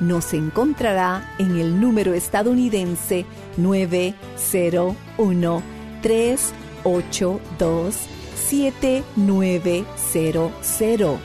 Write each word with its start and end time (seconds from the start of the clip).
Nos 0.00 0.32
encontrará 0.32 1.28
en 1.38 1.58
el 1.58 1.80
número 1.80 2.14
estadounidense 2.14 3.26
901 3.56 5.62
382 6.02 7.96
7900. 8.36 11.18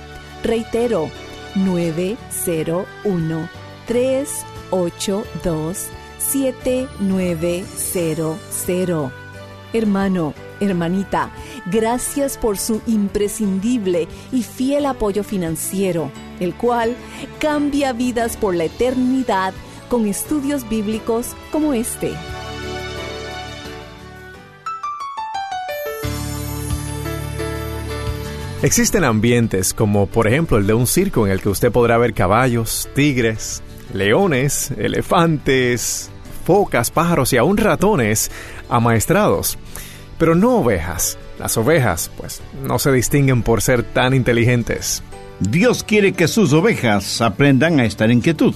Reitero, 0.44 1.10
901 1.56 3.50
382 3.88 5.88
7900. 6.18 9.12
Hermano, 9.74 10.34
hermanita, 10.60 11.32
gracias 11.72 12.38
por 12.38 12.58
su 12.58 12.82
imprescindible 12.88 14.08
y 14.32 14.44
fiel 14.44 14.86
apoyo 14.86 15.24
financiero, 15.24 16.12
el 16.44 16.54
cual 16.54 16.96
cambia 17.40 17.94
vidas 17.94 18.38
por 18.38 18.56
la 18.56 18.66
eternidad 18.66 19.54
con 19.90 20.08
estudios 20.08 20.68
bíblicos 20.70 21.36
como 21.52 21.74
este. 21.74 22.14
Existen 28.64 29.04
ambientes 29.04 29.74
como 29.74 30.08
por 30.08 30.26
ejemplo 30.26 30.58
el 30.58 30.66
de 30.68 30.74
un 30.74 30.88
circo 30.88 31.26
en 31.26 31.34
el 31.34 31.42
que 31.42 31.50
usted 31.50 31.72
podrá 31.72 31.98
ver 31.98 32.14
caballos, 32.14 32.88
tigres, 32.96 33.62
leones, 33.94 34.72
elefantes, 34.78 36.10
focas, 36.46 36.90
pájaros 36.90 37.34
y 37.34 37.38
aún 37.38 37.58
ratones 37.58 38.32
amaestrados. 38.70 39.58
Pero 40.18 40.36
no 40.36 40.60
ovejas. 40.60 41.18
Las 41.40 41.58
ovejas, 41.58 42.10
pues, 42.16 42.42
no 42.64 42.80
se 42.80 42.92
distinguen 42.92 43.44
por 43.44 43.62
ser 43.62 43.84
tan 43.84 44.14
inteligentes. 44.14 45.04
Dios 45.40 45.84
quiere 45.84 46.14
que 46.14 46.28
sus 46.28 46.54
ovejas 46.54 47.22
aprendan 47.22 47.80
a 47.80 47.86
estar 47.86 48.12
en 48.12 48.22
quietud. 48.22 48.56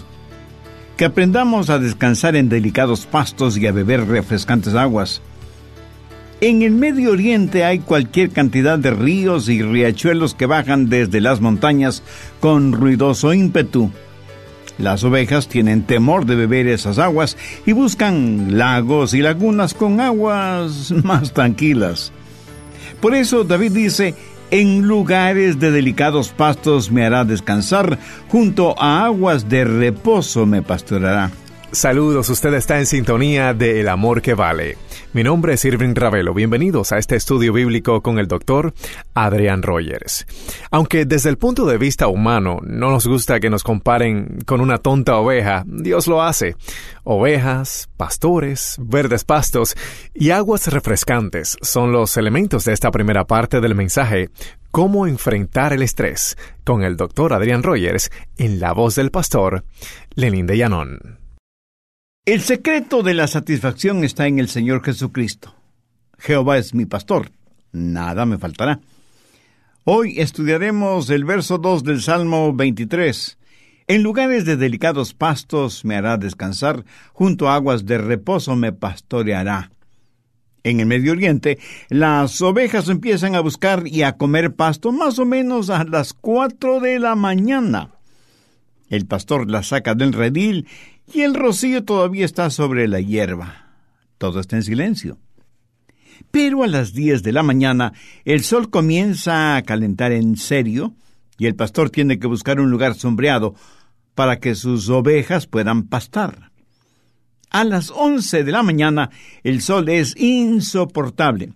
Que 0.96 1.06
aprendamos 1.06 1.70
a 1.70 1.80
descansar 1.80 2.36
en 2.36 2.50
delicados 2.50 3.06
pastos 3.06 3.58
y 3.58 3.68
a 3.68 3.72
beber 3.72 4.08
refrescantes 4.08 4.74
aguas 4.74 5.22
en 6.40 6.62
el 6.62 6.74
Medio 6.74 7.14
Oriente 7.14 7.64
hay 7.64 7.80
cualquier 7.80 8.30
cantidad 8.30 8.78
de 8.78 8.92
ríos 8.92 9.50
y 9.50 9.64
riachuelos 9.64 10.36
que 10.36 10.46
bajan 10.46 10.88
desde 10.88 11.20
las 11.20 11.42
montañas 11.42 12.04
con 12.40 12.74
ruidoso 12.74 13.34
ímpetu. 13.34 13.90
Las 14.78 15.04
ovejas 15.04 15.48
tienen 15.48 15.82
temor 15.82 16.28
de 16.28 16.36
beber 16.36 16.68
esas 16.68 17.00
aguas 17.00 17.38
y 17.66 17.72
buscan 17.72 18.56
lagos 18.56 19.16
y 19.16 19.24
lagunas 19.24 19.74
con 19.74 20.00
aguas 20.00 20.92
más 21.04 21.34
tranquilas. 21.34 22.12
Por 23.02 23.16
eso 23.16 23.44
David 23.44 23.72
dice, 23.72 24.14
en 24.52 24.88
lugares 24.88 25.60
de 25.60 25.72
delicados 25.72 26.30
pastos 26.30 26.92
me 26.92 27.06
hará 27.06 27.26
descansar, 27.26 27.98
junto 28.30 28.76
a 28.80 29.06
aguas 29.06 29.50
de 29.50 29.64
reposo 29.66 30.46
me 30.46 30.62
pastorará. 30.62 31.32
Saludos, 31.72 32.30
usted 32.30 32.54
está 32.54 32.80
en 32.80 32.86
sintonía 32.86 33.54
de 33.54 33.82
El 33.82 33.90
Amor 33.90 34.22
que 34.22 34.34
Vale. 34.34 34.78
Mi 35.12 35.22
nombre 35.22 35.54
es 35.54 35.66
Irving 35.66 35.96
Ravelo. 35.96 36.34
Bienvenidos 36.34 36.94
a 36.94 36.98
este 36.98 37.18
estudio 37.18 37.52
bíblico 37.52 38.02
con 38.02 38.20
el 38.20 38.28
doctor 38.28 38.74
Adrián 39.14 39.62
Rogers. 39.62 40.26
Aunque 40.72 41.06
desde 41.06 41.30
el 41.30 41.38
punto 41.38 41.66
de 41.66 41.78
vista 41.78 42.08
humano 42.08 42.60
no 42.64 42.90
nos 42.90 43.06
gusta 43.06 43.42
que 43.42 43.50
nos 43.50 43.64
comparen 43.64 44.40
con 44.46 44.62
una 44.62 44.78
tonta 44.78 45.18
oveja, 45.18 45.66
Dios 45.68 46.08
lo 46.08 46.24
hace. 46.24 46.56
Ovejas, 47.04 47.90
pastores, 47.98 48.78
verdes 48.80 49.26
pastos 49.26 49.76
y 50.14 50.30
aguas 50.32 50.68
refrescantes 50.68 51.58
son 51.62 51.92
los 51.92 52.16
elementos 52.16 52.64
de 52.64 52.72
esta 52.72 52.92
primera 52.92 53.26
parte 53.26 53.60
del 53.60 53.76
mensaje 53.76 54.30
Cómo 54.72 55.06
enfrentar 55.06 55.74
el 55.74 55.82
estrés 55.82 56.38
con 56.64 56.84
el 56.84 56.96
doctor 56.96 57.34
Adrián 57.34 57.62
Rogers 57.62 58.10
en 58.38 58.62
la 58.62 58.72
voz 58.72 58.96
del 58.96 59.12
pastor 59.12 59.66
Lenín 60.16 60.48
de 60.48 60.58
Llanón. 60.58 61.27
El 62.28 62.42
secreto 62.42 63.04
de 63.04 63.14
la 63.14 63.26
satisfacción 63.26 64.04
está 64.04 64.28
en 64.28 64.38
el 64.38 64.50
Señor 64.50 64.84
Jesucristo. 64.84 65.56
Jehová 66.18 66.58
es 66.58 66.74
mi 66.74 66.86
pastor, 66.86 67.32
nada 67.72 68.26
me 68.26 68.38
faltará. 68.38 68.82
Hoy 69.86 70.20
estudiaremos 70.20 71.10
el 71.10 71.24
verso 71.24 71.58
2 71.58 71.86
del 71.86 72.02
Salmo 72.02 72.52
23. 72.52 73.38
En 73.88 74.04
lugares 74.04 74.44
de 74.44 74.58
delicados 74.58 75.14
pastos 75.14 75.86
me 75.86 75.96
hará 75.96 76.18
descansar, 76.18 76.84
junto 77.14 77.48
a 77.48 77.56
aguas 77.56 77.86
de 77.86 77.98
reposo 77.98 78.58
me 78.58 78.74
pastoreará. 78.74 79.72
En 80.64 80.82
el 80.82 80.86
Medio 80.86 81.14
Oriente, 81.14 81.60
las 81.88 82.42
ovejas 82.42 82.90
empiezan 82.90 83.36
a 83.36 83.40
buscar 83.40 83.88
y 83.88 84.04
a 84.04 84.18
comer 84.18 84.54
pasto 84.54 84.92
más 84.92 85.18
o 85.18 85.26
menos 85.26 85.70
a 85.70 85.86
las 85.86 86.12
cuatro 86.12 86.82
de 86.82 87.00
la 87.00 87.16
mañana. 87.16 87.97
El 88.90 89.06
pastor 89.06 89.50
las 89.50 89.68
saca 89.68 89.96
del 89.96 90.14
redil 90.14 90.68
y 91.14 91.22
el 91.22 91.34
rocío 91.34 91.84
todavía 91.84 92.26
está 92.26 92.50
sobre 92.50 92.88
la 92.88 93.00
hierba. 93.00 93.68
Todo 94.18 94.40
está 94.40 94.56
en 94.56 94.64
silencio. 94.64 95.18
Pero 96.32 96.64
a 96.64 96.68
las 96.68 96.94
diez 96.94 97.22
de 97.24 97.32
la 97.32 97.44
mañana 97.44 97.94
el 98.26 98.44
sol 98.44 98.70
comienza 98.70 99.56
a 99.56 99.62
calentar 99.62 100.12
en 100.12 100.38
serio 100.38 100.94
y 101.38 101.46
el 101.46 101.56
pastor 101.56 101.90
tiene 101.90 102.18
que 102.20 102.28
buscar 102.28 102.60
un 102.60 102.72
lugar 102.72 102.96
sombreado 102.96 103.56
para 104.16 104.40
que 104.40 104.56
sus 104.56 104.90
ovejas 104.90 105.46
puedan 105.46 105.84
pastar. 105.84 106.52
A 107.50 107.64
las 107.64 107.92
once 107.92 108.44
de 108.44 108.52
la 108.52 108.64
mañana 108.64 109.10
el 109.44 109.62
sol 109.62 109.90
es 109.90 110.16
insoportable 110.18 111.54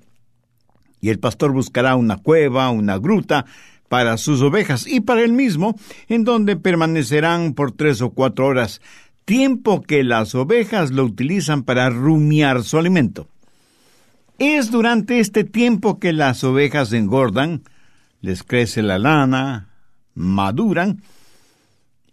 y 1.01 1.10
el 1.10 1.19
pastor 1.19 1.51
buscará 1.51 1.95
una 1.95 2.18
cueva, 2.18 2.69
una 2.69 2.98
gruta, 3.00 3.45
para 3.91 4.15
sus 4.15 4.41
ovejas 4.41 4.88
y 4.88 5.01
para 5.01 5.21
él 5.21 5.33
mismo, 5.33 5.75
en 6.07 6.23
donde 6.23 6.55
permanecerán 6.55 7.53
por 7.53 7.73
tres 7.73 8.01
o 8.01 8.11
cuatro 8.11 8.45
horas 8.45 8.79
tiempo 9.25 9.81
que 9.81 10.05
las 10.05 10.33
ovejas 10.33 10.91
lo 10.91 11.03
utilizan 11.03 11.63
para 11.63 11.89
rumiar 11.89 12.63
su 12.63 12.77
alimento. 12.77 13.27
Es 14.39 14.71
durante 14.71 15.19
este 15.19 15.43
tiempo 15.43 15.99
que 15.99 16.13
las 16.13 16.41
ovejas 16.45 16.93
engordan, 16.93 17.63
les 18.21 18.43
crece 18.43 18.81
la 18.81 18.97
lana, 18.97 19.67
maduran, 20.15 21.01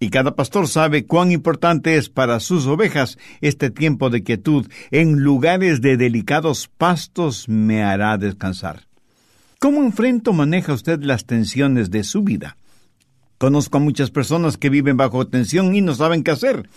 y 0.00 0.10
cada 0.10 0.34
pastor 0.34 0.66
sabe 0.66 1.06
cuán 1.06 1.30
importante 1.30 1.96
es 1.96 2.08
para 2.08 2.40
sus 2.40 2.66
ovejas 2.66 3.18
este 3.40 3.70
tiempo 3.70 4.10
de 4.10 4.24
quietud. 4.24 4.66
En 4.90 5.20
lugares 5.20 5.80
de 5.80 5.96
delicados 5.96 6.66
pastos 6.76 7.48
me 7.48 7.84
hará 7.84 8.18
descansar. 8.18 8.87
¿Cómo 9.60 9.82
enfrenta 9.82 10.30
o 10.30 10.34
maneja 10.34 10.72
usted 10.72 11.02
las 11.02 11.24
tensiones 11.24 11.90
de 11.90 12.04
su 12.04 12.22
vida? 12.22 12.56
Conozco 13.38 13.78
a 13.78 13.80
muchas 13.80 14.12
personas 14.12 14.56
que 14.56 14.70
viven 14.70 14.96
bajo 14.96 15.26
tensión 15.26 15.74
y 15.74 15.80
no 15.80 15.96
saben 15.96 16.22
qué 16.22 16.30
hacer. 16.30 16.68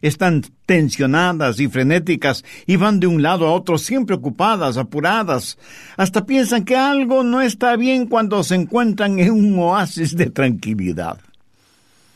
Están 0.00 0.42
tensionadas 0.64 1.60
y 1.60 1.68
frenéticas 1.68 2.42
y 2.66 2.76
van 2.76 2.98
de 2.98 3.08
un 3.08 3.22
lado 3.22 3.46
a 3.46 3.52
otro 3.52 3.76
siempre 3.76 4.16
ocupadas, 4.16 4.78
apuradas. 4.78 5.58
Hasta 5.98 6.24
piensan 6.24 6.64
que 6.64 6.76
algo 6.76 7.24
no 7.24 7.42
está 7.42 7.76
bien 7.76 8.06
cuando 8.06 8.42
se 8.42 8.54
encuentran 8.54 9.18
en 9.18 9.32
un 9.32 9.58
oasis 9.58 10.16
de 10.16 10.30
tranquilidad. 10.30 11.18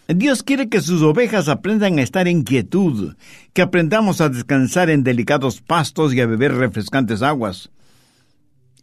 Dios 0.08 0.42
quiere 0.42 0.70
que 0.70 0.80
sus 0.80 1.02
ovejas 1.02 1.48
aprendan 1.48 1.98
a 1.98 2.02
estar 2.02 2.28
en 2.28 2.44
quietud, 2.44 3.14
que 3.52 3.60
aprendamos 3.60 4.22
a 4.22 4.30
descansar 4.30 4.88
en 4.88 5.04
delicados 5.04 5.60
pastos 5.60 6.14
y 6.14 6.22
a 6.22 6.26
beber 6.26 6.54
refrescantes 6.54 7.20
aguas. 7.20 7.70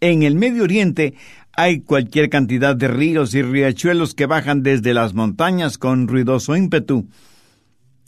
En 0.04 0.24
el 0.24 0.34
Medio 0.34 0.64
Oriente 0.64 1.14
hay 1.54 1.82
cualquier 1.82 2.32
cantidad 2.32 2.76
de 2.76 2.88
ríos 2.88 3.36
y 3.36 3.44
riachuelos 3.44 4.16
que 4.16 4.26
bajan 4.26 4.64
desde 4.64 4.96
las 4.96 5.14
montañas 5.14 5.78
con 5.78 6.08
ruidoso 6.08 6.56
ímpetu. 6.56 7.08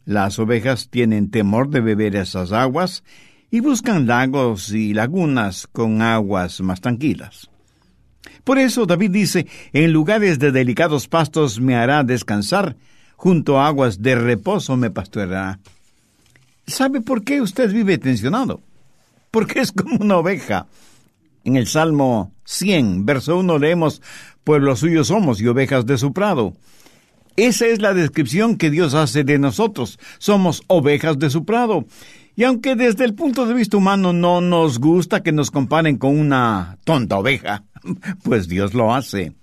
Las 0.03 0.39
ovejas 0.39 0.89
tienen 0.89 1.29
temor 1.29 1.69
de 1.69 1.81
beber 1.81 2.15
esas 2.15 2.51
aguas 2.51 3.03
y 3.51 3.59
buscan 3.59 4.07
lagos 4.07 4.71
y 4.71 4.95
lagunas 4.95 5.67
con 5.67 6.01
aguas 6.01 6.61
más 6.61 6.81
tranquilas. 6.81 7.51
Por 8.43 8.57
eso 8.57 8.87
David 8.87 9.11
dice, 9.11 9.45
en 9.71 9.93
lugares 9.93 10.39
de 10.39 10.51
delicados 10.51 11.07
pastos 11.07 11.61
me 11.61 11.75
hará 11.75 12.03
descansar, 12.03 12.75
junto 13.17 13.59
a 13.59 13.67
aguas 13.67 14.01
de 14.01 14.15
reposo 14.15 14.75
me 14.77 14.89
pastoreará. 14.89 15.59
¿Sabe 16.65 17.01
por 17.01 17.23
qué 17.23 17.39
usted 17.39 17.71
vive 17.71 17.99
tensionado? 17.99 18.61
Porque 19.29 19.59
es 19.59 19.71
como 19.71 19.97
una 19.97 20.17
oveja. 20.17 20.65
En 21.43 21.55
el 21.57 21.67
Salmo 21.67 22.33
100, 22.45 23.05
verso 23.05 23.37
1 23.37 23.57
leemos, 23.59 24.01
Pueblos 24.43 24.79
suyos 24.79 25.07
somos 25.07 25.39
y 25.39 25.47
ovejas 25.47 25.85
de 25.85 25.97
su 25.97 26.11
prado. 26.11 26.53
Esa 27.35 27.65
es 27.65 27.81
la 27.81 27.93
descripción 27.93 28.57
que 28.57 28.69
Dios 28.69 28.93
hace 28.93 29.23
de 29.23 29.39
nosotros. 29.39 29.99
Somos 30.19 30.63
ovejas 30.67 31.17
de 31.17 31.29
su 31.29 31.45
prado. 31.45 31.85
Y 32.35 32.43
aunque 32.43 32.75
desde 32.75 33.05
el 33.05 33.13
punto 33.13 33.45
de 33.45 33.53
vista 33.53 33.77
humano 33.77 34.11
no 34.11 34.41
nos 34.41 34.79
gusta 34.79 35.23
que 35.23 35.31
nos 35.31 35.49
comparen 35.49 35.97
con 35.97 36.17
una 36.17 36.77
tonta 36.83 37.17
oveja, 37.17 37.63
pues 38.23 38.47
Dios 38.47 38.73
lo 38.73 38.93
hace. 38.93 39.33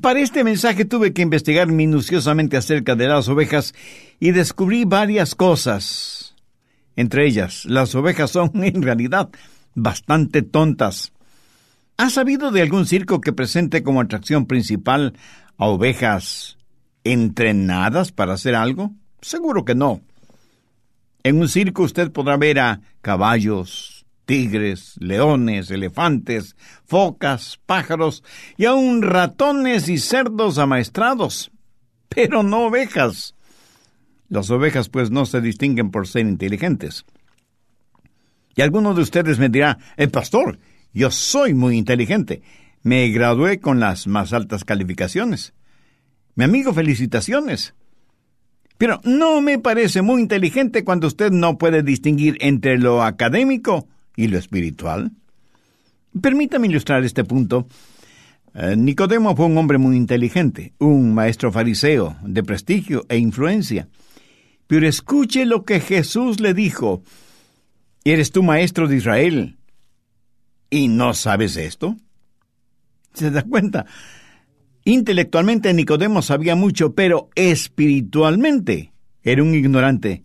Para 0.00 0.20
este 0.20 0.44
mensaje 0.44 0.84
tuve 0.84 1.12
que 1.12 1.22
investigar 1.22 1.66
minuciosamente 1.68 2.56
acerca 2.56 2.94
de 2.94 3.08
las 3.08 3.28
ovejas 3.28 3.74
y 4.20 4.30
descubrí 4.30 4.84
varias 4.84 5.34
cosas. 5.34 6.34
Entre 6.94 7.26
ellas, 7.26 7.64
las 7.64 7.94
ovejas 7.94 8.30
son 8.30 8.50
en 8.62 8.82
realidad 8.82 9.30
bastante 9.82 10.42
tontas. 10.42 11.12
¿Has 11.96 12.12
sabido 12.12 12.50
de 12.50 12.62
algún 12.62 12.86
circo 12.86 13.20
que 13.20 13.32
presente 13.32 13.82
como 13.82 14.00
atracción 14.00 14.46
principal 14.46 15.14
a 15.56 15.66
ovejas 15.66 16.56
entrenadas 17.04 18.12
para 18.12 18.34
hacer 18.34 18.54
algo? 18.54 18.92
Seguro 19.20 19.64
que 19.64 19.74
no. 19.74 20.00
En 21.24 21.40
un 21.40 21.48
circo 21.48 21.82
usted 21.82 22.12
podrá 22.12 22.36
ver 22.36 22.60
a 22.60 22.80
caballos, 23.00 24.06
tigres, 24.24 24.94
leones, 25.00 25.70
elefantes, 25.70 26.54
focas, 26.84 27.58
pájaros 27.66 28.22
y 28.56 28.66
aun 28.66 29.02
ratones 29.02 29.88
y 29.88 29.98
cerdos 29.98 30.58
amaestrados, 30.58 31.50
pero 32.08 32.42
no 32.42 32.66
ovejas. 32.66 33.34
Las 34.28 34.50
ovejas 34.50 34.88
pues 34.88 35.10
no 35.10 35.26
se 35.26 35.40
distinguen 35.40 35.90
por 35.90 36.06
ser 36.06 36.26
inteligentes. 36.26 37.04
Y 38.58 38.62
alguno 38.62 38.92
de 38.92 39.02
ustedes 39.02 39.38
me 39.38 39.48
dirá, 39.48 39.78
el 39.96 40.10
pastor, 40.10 40.58
yo 40.92 41.12
soy 41.12 41.54
muy 41.54 41.78
inteligente. 41.78 42.42
Me 42.82 43.08
gradué 43.10 43.60
con 43.60 43.78
las 43.78 44.08
más 44.08 44.32
altas 44.32 44.64
calificaciones. 44.64 45.54
Mi 46.34 46.42
amigo, 46.42 46.74
felicitaciones. 46.74 47.74
Pero 48.76 49.00
no 49.04 49.40
me 49.42 49.60
parece 49.60 50.02
muy 50.02 50.20
inteligente 50.20 50.82
cuando 50.82 51.06
usted 51.06 51.30
no 51.30 51.56
puede 51.56 51.84
distinguir 51.84 52.36
entre 52.40 52.78
lo 52.78 53.04
académico 53.04 53.86
y 54.16 54.26
lo 54.26 54.38
espiritual? 54.38 55.12
Permítame 56.20 56.66
ilustrar 56.66 57.04
este 57.04 57.22
punto. 57.22 57.68
Eh, 58.54 58.74
Nicodemo 58.76 59.36
fue 59.36 59.46
un 59.46 59.56
hombre 59.56 59.78
muy 59.78 59.96
inteligente, 59.96 60.72
un 60.78 61.14
maestro 61.14 61.52
fariseo 61.52 62.16
de 62.24 62.42
prestigio 62.42 63.04
e 63.08 63.18
influencia. 63.18 63.86
Pero 64.66 64.88
escuche 64.88 65.46
lo 65.46 65.64
que 65.64 65.78
Jesús 65.78 66.40
le 66.40 66.54
dijo. 66.54 67.04
¿Eres 68.10 68.32
tú 68.32 68.42
maestro 68.42 68.88
de 68.88 68.96
Israel? 68.96 69.58
¿Y 70.70 70.88
no 70.88 71.12
sabes 71.12 71.58
esto? 71.58 71.94
¿Se 73.12 73.30
da 73.30 73.42
cuenta? 73.42 73.84
Intelectualmente 74.86 75.74
Nicodemo 75.74 76.22
sabía 76.22 76.54
mucho, 76.54 76.94
pero 76.94 77.28
espiritualmente 77.34 78.94
era 79.22 79.42
un 79.42 79.54
ignorante. 79.54 80.24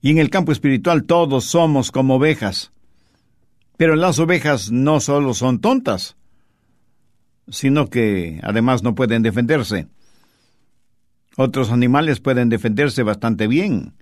Y 0.00 0.10
en 0.10 0.16
el 0.16 0.30
campo 0.30 0.50
espiritual 0.50 1.04
todos 1.04 1.44
somos 1.44 1.90
como 1.90 2.14
ovejas. 2.14 2.72
Pero 3.76 3.94
las 3.94 4.18
ovejas 4.18 4.72
no 4.72 5.00
solo 5.00 5.34
son 5.34 5.60
tontas, 5.60 6.16
sino 7.48 7.90
que 7.90 8.40
además 8.42 8.82
no 8.82 8.94
pueden 8.94 9.22
defenderse. 9.22 9.88
Otros 11.36 11.70
animales 11.70 12.20
pueden 12.20 12.48
defenderse 12.48 13.02
bastante 13.02 13.46
bien. 13.46 13.92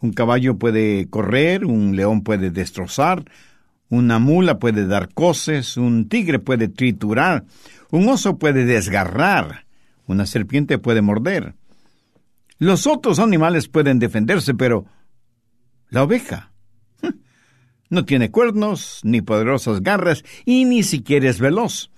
Un 0.00 0.12
caballo 0.12 0.58
puede 0.58 1.08
correr, 1.08 1.64
un 1.64 1.96
león 1.96 2.22
puede 2.22 2.50
destrozar, 2.50 3.24
una 3.88 4.18
mula 4.18 4.58
puede 4.58 4.86
dar 4.86 5.12
coces, 5.12 5.76
un 5.76 6.08
tigre 6.08 6.38
puede 6.38 6.68
triturar, 6.68 7.44
un 7.90 8.08
oso 8.08 8.38
puede 8.38 8.64
desgarrar, 8.64 9.66
una 10.06 10.26
serpiente 10.26 10.78
puede 10.78 11.02
morder. 11.02 11.54
Los 12.58 12.86
otros 12.86 13.18
animales 13.18 13.68
pueden 13.68 13.98
defenderse, 13.98 14.54
pero 14.54 14.86
la 15.90 16.02
oveja 16.02 16.52
no 17.90 18.04
tiene 18.04 18.30
cuernos, 18.30 19.00
ni 19.02 19.22
poderosas 19.22 19.82
garras, 19.82 20.24
y 20.44 20.64
ni 20.64 20.82
siquiera 20.82 21.28
es 21.28 21.40
veloz. 21.40 21.90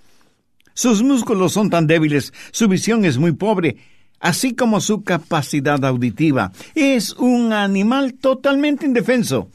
Sus 0.73 1.03
músculos 1.03 1.51
son 1.51 1.69
tan 1.69 1.87
débiles, 1.87 2.33
su 2.51 2.67
visión 2.67 3.03
es 3.05 3.17
muy 3.17 3.33
pobre, 3.33 3.77
así 4.21 4.53
como 4.53 4.79
su 4.79 5.03
capacidad 5.03 5.83
auditiva. 5.83 6.53
Es 6.75 7.13
un 7.13 7.51
animal 7.51 8.13
totalmente 8.13 8.85
indefenso. 8.85 9.49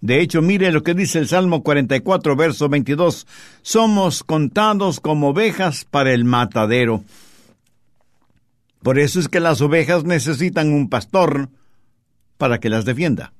De 0.00 0.20
hecho, 0.20 0.42
mire 0.42 0.72
lo 0.72 0.82
que 0.82 0.94
dice 0.94 1.18
el 1.18 1.28
Salmo 1.28 1.62
44, 1.62 2.34
verso 2.34 2.68
22. 2.68 3.26
Somos 3.60 4.24
contados 4.24 4.98
como 5.00 5.28
ovejas 5.28 5.84
para 5.84 6.12
el 6.12 6.24
matadero. 6.24 7.04
Por 8.82 8.98
eso 8.98 9.20
es 9.20 9.28
que 9.28 9.38
las 9.38 9.60
ovejas 9.60 10.04
necesitan 10.04 10.72
un 10.72 10.88
pastor 10.88 11.50
para 12.36 12.58
que 12.58 12.68
las 12.68 12.84
defienda. 12.84 13.32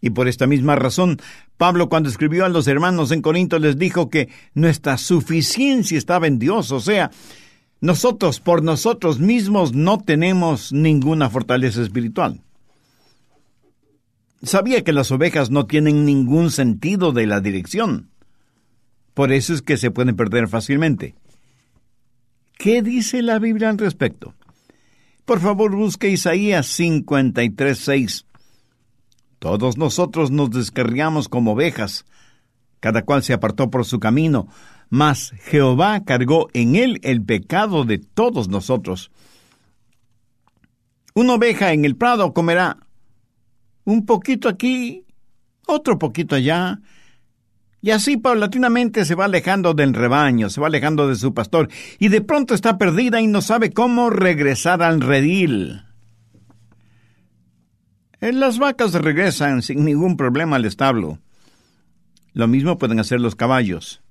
Y 0.00 0.10
por 0.10 0.26
esta 0.26 0.46
misma 0.46 0.76
razón, 0.76 1.20
Pablo 1.56 1.88
cuando 1.88 2.08
escribió 2.08 2.44
a 2.44 2.48
los 2.48 2.66
hermanos 2.66 3.10
en 3.10 3.22
Corinto 3.22 3.58
les 3.58 3.78
dijo 3.78 4.10
que 4.10 4.28
nuestra 4.54 4.96
suficiencia 4.96 5.98
estaba 5.98 6.26
en 6.26 6.38
Dios, 6.38 6.70
o 6.70 6.80
sea, 6.80 7.10
nosotros 7.80 8.40
por 8.40 8.62
nosotros 8.62 9.20
mismos 9.20 9.72
no 9.72 9.98
tenemos 9.98 10.72
ninguna 10.72 11.30
fortaleza 11.30 11.82
espiritual. 11.82 12.42
Sabía 14.42 14.84
que 14.84 14.92
las 14.92 15.10
ovejas 15.10 15.50
no 15.50 15.66
tienen 15.66 16.04
ningún 16.04 16.50
sentido 16.50 17.12
de 17.12 17.26
la 17.26 17.40
dirección. 17.40 18.10
Por 19.14 19.32
eso 19.32 19.52
es 19.52 19.62
que 19.62 19.76
se 19.76 19.90
pueden 19.90 20.16
perder 20.16 20.48
fácilmente. 20.48 21.16
¿Qué 22.56 22.82
dice 22.82 23.22
la 23.22 23.38
Biblia 23.38 23.70
al 23.70 23.78
respecto? 23.78 24.34
Por 25.24 25.40
favor, 25.40 25.74
busque 25.74 26.08
Isaías 26.08 26.66
53:6. 26.66 28.24
Todos 29.38 29.76
nosotros 29.76 30.30
nos 30.30 30.50
descarriamos 30.50 31.28
como 31.28 31.52
ovejas, 31.52 32.04
cada 32.80 33.02
cual 33.02 33.22
se 33.22 33.32
apartó 33.32 33.70
por 33.70 33.84
su 33.84 34.00
camino, 34.00 34.48
mas 34.90 35.32
Jehová 35.44 36.04
cargó 36.04 36.48
en 36.52 36.76
él 36.76 37.00
el 37.02 37.22
pecado 37.22 37.84
de 37.84 37.98
todos 37.98 38.48
nosotros. 38.48 39.10
Una 41.14 41.34
oveja 41.34 41.72
en 41.72 41.84
el 41.84 41.96
prado 41.96 42.32
comerá 42.32 42.78
un 43.84 44.06
poquito 44.06 44.48
aquí, 44.48 45.04
otro 45.66 45.98
poquito 45.98 46.36
allá, 46.36 46.80
y 47.80 47.90
así 47.90 48.16
paulatinamente 48.16 49.04
se 49.04 49.14
va 49.14 49.26
alejando 49.26 49.72
del 49.72 49.94
rebaño, 49.94 50.50
se 50.50 50.60
va 50.60 50.66
alejando 50.66 51.08
de 51.08 51.16
su 51.16 51.32
pastor, 51.32 51.68
y 51.98 52.08
de 52.08 52.20
pronto 52.20 52.54
está 52.54 52.76
perdida 52.76 53.20
y 53.20 53.26
no 53.26 53.40
sabe 53.40 53.72
cómo 53.72 54.10
regresar 54.10 54.82
al 54.82 55.00
redil. 55.00 55.82
Eh, 58.20 58.32
Las 58.32 58.58
vacas 58.58 58.92
regresan 58.94 59.62
sin 59.62 59.84
ningún 59.84 60.16
problema 60.16 60.56
al 60.56 60.64
establo. 60.64 61.18
Lo 62.32 62.48
mismo 62.48 62.78
pueden 62.78 63.00
hacer 63.00 63.20
los 63.20 63.36
caballos. 63.36 64.02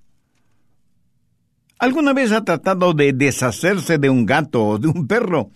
¿Alguna 1.79 2.13
vez 2.13 2.31
ha 2.31 2.43
tratado 2.43 2.93
de 2.93 3.13
deshacerse 3.13 3.97
de 3.97 4.09
un 4.09 4.25
gato 4.25 4.65
o 4.65 4.79
de 4.79 4.87
un 4.87 5.07
perro? 5.07 5.51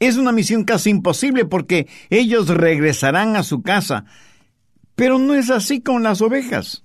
Es 0.00 0.16
una 0.16 0.32
misión 0.32 0.64
casi 0.64 0.90
imposible 0.90 1.44
porque 1.44 1.88
ellos 2.10 2.48
regresarán 2.48 3.34
a 3.36 3.42
su 3.42 3.62
casa. 3.62 4.04
Pero 4.94 5.18
no 5.18 5.34
es 5.34 5.50
así 5.50 5.80
con 5.80 6.02
las 6.02 6.20
ovejas. 6.20 6.84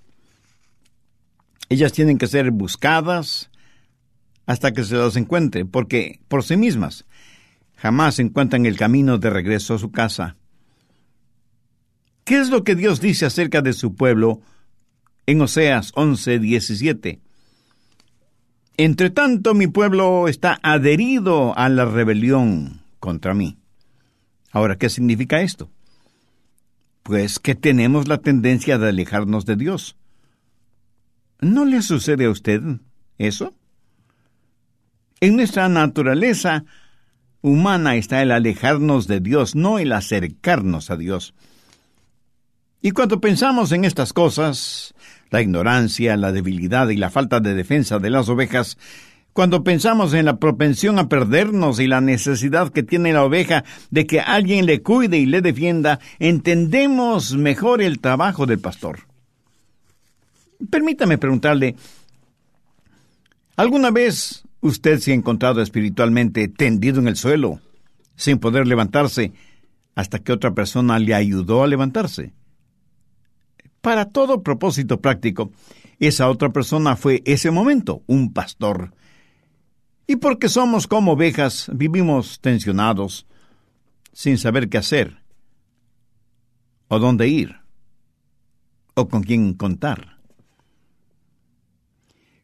Ellas 1.69 1.91
tienen 1.91 2.17
que 2.17 2.27
ser 2.27 2.51
buscadas 2.51 3.49
hasta 4.45 4.71
que 4.71 4.83
se 4.83 4.95
las 4.95 5.15
encuentre, 5.15 5.65
porque 5.65 6.19
por 6.27 6.43
sí 6.43 6.57
mismas 6.57 7.05
jamás 7.75 8.19
encuentran 8.19 8.65
el 8.65 8.77
camino 8.77 9.17
de 9.17 9.29
regreso 9.29 9.73
a 9.73 9.79
su 9.79 9.91
casa. 9.91 10.37
¿Qué 12.23 12.39
es 12.39 12.49
lo 12.49 12.63
que 12.63 12.75
Dios 12.75 13.01
dice 13.01 13.25
acerca 13.25 13.61
de 13.61 13.73
su 13.73 13.95
pueblo 13.95 14.41
en 15.25 15.41
Oseas 15.41 15.91
11, 15.95 16.39
17? 16.39 17.19
Entre 18.75 19.11
tanto, 19.11 19.53
mi 19.53 19.67
pueblo 19.67 20.27
está 20.27 20.59
adherido 20.63 21.57
a 21.57 21.69
la 21.69 21.85
rebelión 21.85 22.81
contra 22.99 23.33
mí. 23.33 23.57
Ahora, 24.51 24.77
¿qué 24.77 24.89
significa 24.89 25.41
esto? 25.41 25.69
Pues 27.03 27.39
que 27.39 27.53
tenemos 27.53 28.07
la 28.07 28.19
tendencia 28.19 28.77
de 28.77 28.89
alejarnos 28.89 29.45
de 29.45 29.57
Dios. 29.57 29.95
¿No 31.39 31.65
le 31.65 31.81
sucede 31.81 32.25
a 32.25 32.29
usted 32.31 32.61
eso? 33.17 33.53
En 35.19 35.35
nuestra 35.35 35.69
naturaleza 35.69 36.65
humana 37.41 37.95
está 37.95 38.21
el 38.21 38.31
alejarnos 38.31 39.07
de 39.07 39.19
Dios, 39.19 39.55
no 39.55 39.77
el 39.77 39.91
acercarnos 39.91 40.89
a 40.89 40.97
Dios. 40.97 41.35
Y 42.85 42.91
cuando 42.91 43.21
pensamos 43.21 43.71
en 43.71 43.85
estas 43.85 44.11
cosas, 44.11 44.93
la 45.29 45.41
ignorancia, 45.41 46.17
la 46.17 46.33
debilidad 46.33 46.89
y 46.89 46.97
la 46.97 47.09
falta 47.09 47.39
de 47.39 47.53
defensa 47.53 47.97
de 47.97 48.09
las 48.09 48.27
ovejas, 48.27 48.77
cuando 49.31 49.63
pensamos 49.63 50.13
en 50.13 50.25
la 50.25 50.35
propensión 50.35 50.99
a 50.99 51.07
perdernos 51.07 51.79
y 51.79 51.87
la 51.87 52.01
necesidad 52.01 52.73
que 52.73 52.83
tiene 52.83 53.13
la 53.13 53.23
oveja 53.23 53.63
de 53.89 54.05
que 54.05 54.19
alguien 54.19 54.65
le 54.65 54.81
cuide 54.81 55.17
y 55.17 55.25
le 55.25 55.41
defienda, 55.41 56.01
entendemos 56.19 57.37
mejor 57.37 57.81
el 57.81 57.99
trabajo 57.99 58.45
del 58.45 58.59
pastor. 58.59 59.07
Permítame 60.69 61.17
preguntarle, 61.17 61.77
¿alguna 63.55 63.91
vez 63.91 64.43
usted 64.59 64.99
se 64.99 65.11
ha 65.11 65.15
encontrado 65.15 65.61
espiritualmente 65.61 66.49
tendido 66.49 66.99
en 66.99 67.07
el 67.07 67.15
suelo, 67.15 67.61
sin 68.17 68.39
poder 68.39 68.67
levantarse, 68.67 69.31
hasta 69.95 70.19
que 70.19 70.33
otra 70.33 70.53
persona 70.53 70.99
le 70.99 71.15
ayudó 71.15 71.63
a 71.63 71.67
levantarse? 71.67 72.33
Para 73.83 74.05
todo 74.05 74.43
propósito 74.43 75.01
práctico, 75.01 75.51
esa 75.99 76.29
otra 76.29 76.53
persona 76.53 76.95
fue 76.95 77.21
ese 77.25 77.51
momento, 77.51 78.01
un 78.07 78.31
pastor. 78.31 78.93
Y 80.07 80.15
porque 80.15 80.47
somos 80.47 80.87
como 80.87 81.11
ovejas, 81.11 81.69
vivimos 81.73 82.39
tensionados, 82.39 83.27
sin 84.13 84.37
saber 84.37 84.69
qué 84.69 84.77
hacer, 84.77 85.17
o 86.87 86.97
dónde 86.97 87.27
ir, 87.27 87.57
o 88.93 89.09
con 89.09 89.21
quién 89.21 89.53
contar. 89.53 90.17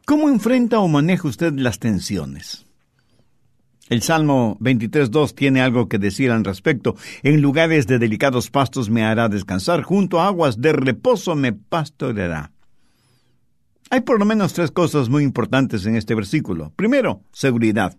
¿Cómo 0.06 0.28
enfrenta 0.28 0.80
o 0.80 0.90
maneja 0.90 1.26
usted 1.26 1.54
las 1.54 1.80
tensiones? 1.80 2.66
El 3.90 4.04
Salmo 4.04 4.56
23.2 4.62 5.34
tiene 5.34 5.62
algo 5.62 5.90
que 5.90 5.98
decir 5.98 6.30
al 6.30 6.46
respecto. 6.46 6.96
En 7.24 7.42
lugares 7.42 7.88
de 7.88 7.98
delicados 7.98 8.52
pastos 8.52 8.92
me 8.92 9.04
hará 9.04 9.30
descansar, 9.30 9.82
junto 9.82 10.22
a 10.22 10.28
aguas 10.28 10.62
de 10.62 10.74
reposo 10.74 11.36
me 11.36 11.54
pastoreará. 11.54 12.52
Hay 13.90 14.02
por 14.02 14.20
lo 14.20 14.26
menos 14.26 14.54
tres 14.54 14.70
cosas 14.70 15.10
muy 15.10 15.24
importantes 15.24 15.88
en 15.88 15.96
este 15.96 16.14
versículo. 16.14 16.72
Primero, 16.76 17.24
seguridad. 17.32 17.98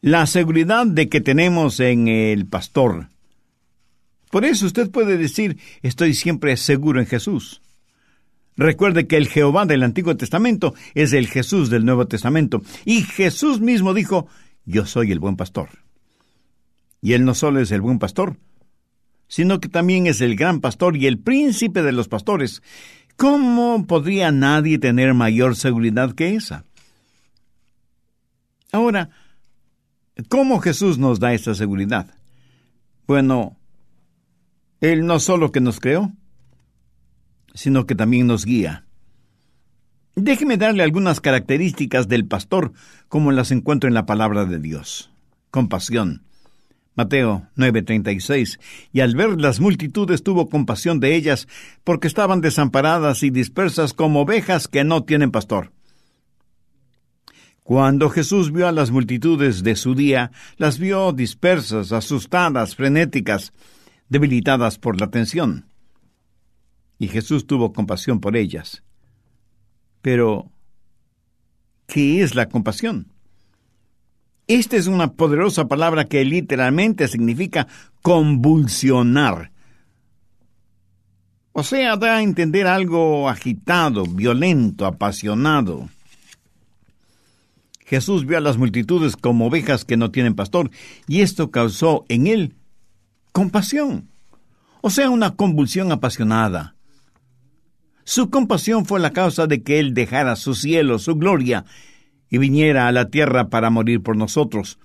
La 0.00 0.26
seguridad 0.26 0.86
de 0.86 1.08
que 1.08 1.20
tenemos 1.20 1.78
en 1.78 2.08
el 2.08 2.46
pastor. 2.46 3.08
Por 4.32 4.44
eso 4.44 4.66
usted 4.66 4.90
puede 4.90 5.16
decir, 5.16 5.58
estoy 5.82 6.14
siempre 6.14 6.56
seguro 6.56 6.98
en 6.98 7.06
Jesús. 7.06 7.62
Recuerde 8.56 9.06
que 9.06 9.16
el 9.16 9.28
Jehová 9.28 9.66
del 9.66 9.82
Antiguo 9.82 10.16
Testamento 10.16 10.74
es 10.94 11.12
el 11.12 11.28
Jesús 11.28 11.68
del 11.68 11.84
Nuevo 11.84 12.06
Testamento. 12.06 12.62
Y 12.84 13.02
Jesús 13.02 13.60
mismo 13.60 13.92
dijo, 13.92 14.28
yo 14.64 14.86
soy 14.86 15.12
el 15.12 15.18
buen 15.18 15.36
pastor. 15.36 15.68
Y 17.02 17.12
él 17.12 17.24
no 17.24 17.34
solo 17.34 17.60
es 17.60 17.70
el 17.70 17.82
buen 17.82 17.98
pastor, 17.98 18.38
sino 19.28 19.60
que 19.60 19.68
también 19.68 20.06
es 20.06 20.20
el 20.20 20.36
gran 20.36 20.60
pastor 20.60 20.96
y 20.96 21.06
el 21.06 21.18
príncipe 21.18 21.82
de 21.82 21.92
los 21.92 22.08
pastores. 22.08 22.62
¿Cómo 23.16 23.86
podría 23.86 24.32
nadie 24.32 24.78
tener 24.78 25.14
mayor 25.14 25.56
seguridad 25.56 26.14
que 26.14 26.34
esa? 26.34 26.64
Ahora, 28.72 29.10
¿cómo 30.28 30.60
Jesús 30.60 30.98
nos 30.98 31.20
da 31.20 31.32
esa 31.32 31.54
seguridad? 31.54 32.14
Bueno, 33.06 33.56
Él 34.80 35.06
no 35.06 35.20
solo 35.20 35.52
que 35.52 35.60
nos 35.60 35.80
creó, 35.80 36.12
sino 37.56 37.86
que 37.86 37.94
también 37.94 38.26
nos 38.26 38.44
guía. 38.44 38.84
Déjeme 40.14 40.56
darle 40.56 40.82
algunas 40.82 41.20
características 41.20 42.06
del 42.08 42.26
pastor 42.26 42.72
como 43.08 43.32
las 43.32 43.50
encuentro 43.50 43.88
en 43.88 43.94
la 43.94 44.06
palabra 44.06 44.44
de 44.44 44.58
Dios. 44.58 45.10
Compasión. 45.50 46.22
Mateo 46.94 47.48
9:36. 47.56 48.58
Y 48.92 49.00
al 49.00 49.14
ver 49.14 49.40
las 49.40 49.60
multitudes 49.60 50.22
tuvo 50.22 50.48
compasión 50.48 51.00
de 51.00 51.14
ellas, 51.14 51.48
porque 51.84 52.06
estaban 52.06 52.40
desamparadas 52.40 53.22
y 53.22 53.30
dispersas 53.30 53.92
como 53.92 54.22
ovejas 54.22 54.68
que 54.68 54.84
no 54.84 55.04
tienen 55.04 55.30
pastor. 55.30 55.72
Cuando 57.62 58.08
Jesús 58.08 58.52
vio 58.52 58.68
a 58.68 58.72
las 58.72 58.90
multitudes 58.90 59.62
de 59.62 59.76
su 59.76 59.94
día, 59.94 60.30
las 60.56 60.78
vio 60.78 61.12
dispersas, 61.12 61.92
asustadas, 61.92 62.76
frenéticas, 62.76 63.52
debilitadas 64.08 64.78
por 64.78 64.98
la 65.00 65.10
tensión 65.10 65.66
y 66.98 67.08
Jesús 67.08 67.46
tuvo 67.46 67.72
compasión 67.72 68.20
por 68.20 68.36
ellas. 68.36 68.82
Pero, 70.02 70.50
¿qué 71.86 72.22
es 72.22 72.34
la 72.34 72.48
compasión? 72.48 73.08
Esta 74.48 74.76
es 74.76 74.86
una 74.86 75.12
poderosa 75.12 75.66
palabra 75.66 76.04
que 76.04 76.24
literalmente 76.24 77.08
significa 77.08 77.66
convulsionar. 78.02 79.50
O 81.52 81.64
sea, 81.64 81.96
da 81.96 82.16
a 82.16 82.22
entender 82.22 82.66
algo 82.66 83.28
agitado, 83.28 84.04
violento, 84.04 84.86
apasionado. 84.86 85.88
Jesús 87.84 88.26
vio 88.26 88.38
a 88.38 88.40
las 88.40 88.58
multitudes 88.58 89.16
como 89.16 89.46
ovejas 89.46 89.84
que 89.84 89.96
no 89.96 90.10
tienen 90.10 90.34
pastor, 90.34 90.70
y 91.08 91.22
esto 91.22 91.50
causó 91.50 92.04
en 92.08 92.26
él 92.26 92.54
compasión. 93.32 94.08
O 94.80 94.90
sea, 94.90 95.10
una 95.10 95.34
convulsión 95.34 95.90
apasionada. 95.90 96.75
Su 98.06 98.30
compasión 98.30 98.86
fue 98.86 99.00
la 99.00 99.12
causa 99.12 99.48
de 99.48 99.64
que 99.64 99.80
Él 99.80 99.92
dejara 99.92 100.36
su 100.36 100.54
cielo, 100.54 101.00
su 101.00 101.16
gloria, 101.16 101.64
y 102.30 102.38
viniera 102.38 102.86
a 102.86 102.92
la 102.92 103.10
tierra 103.10 103.50
para 103.50 103.68
morir 103.68 104.00
por 104.00 104.16
nosotros. 104.16 104.78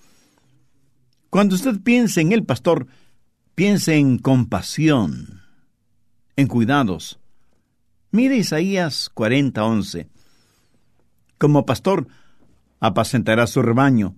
Cuando 1.29 1.53
usted 1.53 1.81
piense 1.81 2.21
en 2.21 2.31
el 2.31 2.43
pastor, 2.43 2.87
piense 3.53 3.95
en 3.95 4.17
compasión, 4.17 5.39
en 6.35 6.47
cuidados. 6.47 7.19
Mire 8.09 8.37
Isaías 8.37 9.11
40:11. 9.13 10.09
Como 11.37 11.63
pastor, 11.67 12.07
apacentará 12.79 13.45
su 13.45 13.61
rebaño. 13.61 14.15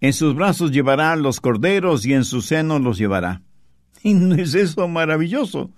En 0.00 0.12
sus 0.12 0.34
brazos 0.34 0.72
llevará 0.72 1.14
los 1.14 1.40
corderos 1.40 2.04
y 2.04 2.14
en 2.14 2.24
su 2.24 2.42
seno 2.42 2.80
los 2.80 2.98
llevará. 2.98 3.42
¿Y 4.02 4.14
no 4.14 4.34
es 4.34 4.54
eso 4.54 4.88
maravilloso? 4.88 5.70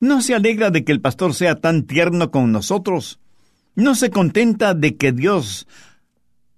¿No 0.00 0.22
se 0.22 0.34
alegra 0.34 0.70
de 0.70 0.84
que 0.84 0.92
el 0.92 1.00
pastor 1.00 1.34
sea 1.34 1.56
tan 1.56 1.82
tierno 1.82 2.30
con 2.30 2.52
nosotros? 2.52 3.18
¿No 3.74 3.96
se 3.96 4.10
contenta 4.10 4.74
de 4.74 4.96
que 4.96 5.10
Dios 5.10 5.66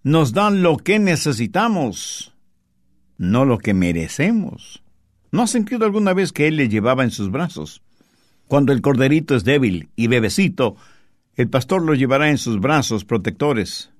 nos 0.02 0.35
da 0.35 0.50
lo 0.50 0.76
que 0.76 0.99
necesitamos, 0.99 2.35
no 3.16 3.47
lo 3.47 3.56
que 3.56 3.73
merecemos? 3.73 4.82
¿No 5.32 5.42
ha 5.42 5.47
sentido 5.47 5.87
alguna 5.87 6.12
vez 6.12 6.32
que 6.32 6.49
Él 6.49 6.56
le 6.56 6.68
llevaba 6.68 7.02
en 7.02 7.11
sus 7.11 7.30
brazos? 7.30 7.82
Cuando 8.47 8.75
el 8.75 8.82
corderito 8.82 9.35
es 9.35 9.44
débil 9.44 9.88
y 9.97 10.09
bebecito, 10.09 10.76
el 11.35 11.49
pastor 11.49 11.82
lo 11.82 11.94
llevará 11.94 12.28
en 12.28 12.37
sus 12.37 12.61
brazos 12.61 13.06
protectores. 13.06 13.90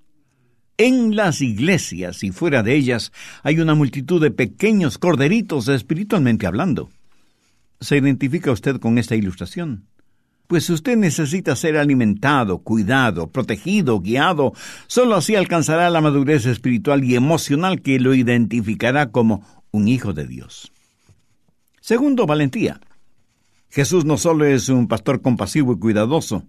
En 0.76 1.16
las 1.16 1.40
iglesias 1.40 2.25
y 2.25 2.30
fuera 2.30 2.62
de 2.62 2.75
ellas 2.75 3.11
hay 3.42 3.61
una 3.61 3.75
multitud 3.75 4.20
de 4.20 4.32
pequeños 4.32 4.99
corderitos 4.99 5.68
espiritualmente 5.68 6.47
hablando. 6.47 6.90
¿Se 7.81 7.97
identifica 7.97 8.53
usted 8.53 8.79
con 8.79 8.99
esta 8.99 9.17
ilustración? 9.17 9.87
Pues 10.47 10.69
usted 10.69 10.97
necesita 10.97 11.57
ser 11.57 11.77
alimentado, 11.77 12.59
cuidado, 12.59 13.31
protegido, 13.31 14.01
guiado. 14.01 14.53
Solo 14.87 15.15
así 15.15 15.35
alcanzará 15.37 15.89
la 15.91 16.01
madurez 16.01 16.45
espiritual 16.45 17.05
y 17.05 17.15
emocional 17.15 17.83
que 17.83 18.01
lo 18.01 18.15
identificará 18.15 19.13
como 19.13 19.45
un 19.71 19.89
hijo 19.89 20.13
de 20.13 20.27
Dios. 20.27 20.73
Segundo, 21.81 22.27
valentía. 22.27 22.81
Jesús 23.71 24.05
no 24.05 24.19
solo 24.19 24.45
es 24.45 24.69
un 24.69 24.89
pastor 24.89 25.23
compasivo 25.23 25.73
y 25.73 25.79
cuidadoso, 25.79 26.45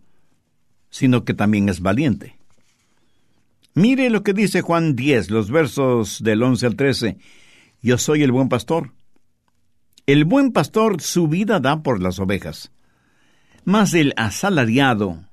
sino 0.90 1.24
que 1.24 1.34
también 1.34 1.70
es 1.70 1.80
valiente. 1.80 2.36
Mire 3.74 4.10
lo 4.10 4.24
que 4.24 4.34
dice 4.34 4.62
Juan 4.62 4.96
10, 4.96 5.30
los 5.30 5.50
versos 5.50 6.22
del 6.24 6.44
11 6.44 6.66
al 6.66 6.76
13. 6.76 7.18
Yo 7.82 7.98
soy 7.98 8.24
el 8.24 8.32
buen 8.32 8.50
pastor. 8.50 8.92
El 10.12 10.26
buen 10.26 10.52
pastor 10.52 11.02
su 11.02 11.30
vida 11.30 11.62
da 11.62 11.84
por 11.84 12.02
las 12.02 12.20
ovejas. 12.20 12.74
Mas 13.64 13.94
el 13.94 14.14
asalariado, 14.18 15.24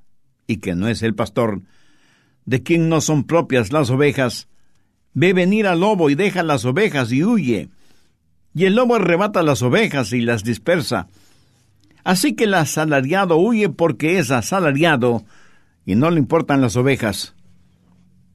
y 0.47 0.59
que 0.59 0.77
no 0.77 0.87
es 0.87 1.03
el 1.03 1.17
pastor, 1.17 1.63
de 2.45 2.63
quien 2.63 2.89
no 2.89 3.01
son 3.01 3.25
propias 3.25 3.73
las 3.73 3.91
ovejas, 3.91 4.47
ve 5.15 5.33
venir 5.33 5.67
al 5.67 5.81
lobo 5.81 6.11
y 6.11 6.15
deja 6.15 6.45
las 6.45 6.65
ovejas 6.65 7.11
y 7.11 7.25
huye. 7.25 7.71
Y 8.55 8.67
el 8.67 8.77
lobo 8.77 8.95
arrebata 8.95 9.43
las 9.43 9.63
ovejas 9.63 10.13
y 10.13 10.21
las 10.21 10.45
dispersa. 10.45 11.09
Así 12.05 12.35
que 12.35 12.45
el 12.45 12.55
asalariado 12.55 13.37
huye 13.37 13.71
porque 13.71 14.21
es 14.21 14.31
asalariado 14.31 15.25
y 15.87 15.97
no 15.97 16.09
le 16.13 16.21
importan 16.21 16.61
las 16.61 16.77
ovejas. 16.77 17.35